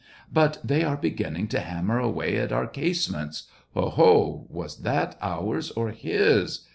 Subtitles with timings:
[0.33, 3.43] "But they are beginning to hammer away at our casemates.
[3.75, 4.47] Oho!
[4.49, 6.61] was that ours or his